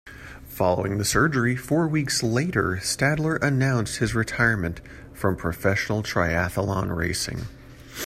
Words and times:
Following 0.47 0.97
the 0.97 1.05
surgery, 1.05 1.55
four 1.55 1.87
weeks 1.87 2.23
later, 2.23 2.79
Stadler 2.81 3.37
announced 3.39 3.97
his 3.99 4.15
retirement 4.15 4.81
from 5.13 5.35
professional 5.35 6.01
triathlon 6.01 6.89
racing. 6.89 7.45